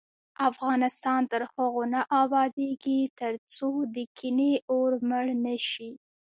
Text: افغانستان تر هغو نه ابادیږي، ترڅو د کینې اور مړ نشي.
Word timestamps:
افغانستان 0.49 1.21
تر 1.31 1.41
هغو 1.53 1.83
نه 1.93 2.01
ابادیږي، 2.23 2.99
ترڅو 3.19 3.69
د 3.95 3.97
کینې 4.17 4.53
اور 4.73 4.91
مړ 5.09 5.25
نشي. 5.45 5.91